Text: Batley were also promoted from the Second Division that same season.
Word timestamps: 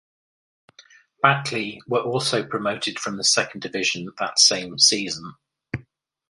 Batley 1.21 1.79
were 1.87 2.01
also 2.01 2.43
promoted 2.43 2.97
from 2.99 3.17
the 3.17 3.23
Second 3.23 3.59
Division 3.61 4.11
that 4.17 4.39
same 4.39 4.79
season. 4.79 5.35